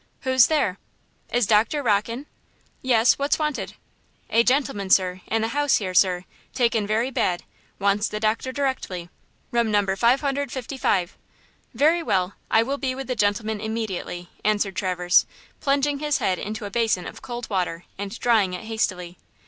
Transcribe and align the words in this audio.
"Who's 0.21 0.47
there?" 0.47 0.79
"Is 1.31 1.45
Doctor 1.45 1.83
Rocke 1.83 2.09
in?" 2.09 2.25
"Yes, 2.81 3.19
what's 3.19 3.37
wanted?" 3.37 3.75
"A 4.31 4.41
gentleman, 4.43 4.89
sir, 4.89 5.21
in 5.27 5.43
the 5.43 5.49
house 5.49 5.75
here, 5.77 5.93
sir, 5.93 6.25
taken 6.55 6.87
very 6.87 7.11
bad, 7.11 7.43
wants 7.77 8.07
the 8.07 8.19
doctor 8.19 8.51
directly, 8.51 9.09
room 9.51 9.69
number 9.69 9.95
555." 9.95 11.15
"Very 11.75 12.01
well, 12.01 12.33
I 12.49 12.63
will 12.63 12.79
be 12.79 12.95
with 12.95 13.05
the 13.05 13.15
gentleman 13.15 13.61
immediately," 13.61 14.29
answered 14.43 14.75
Traverse, 14.75 15.27
plunging 15.59 15.99
his 15.99 16.17
head 16.17 16.39
into 16.39 16.65
a 16.65 16.71
basin 16.71 17.05
of 17.05 17.21
cold 17.21 17.47
water 17.51 17.85
and 17.99 18.19
drying 18.19 18.55
it 18.55 18.63
hastily. 18.63 19.19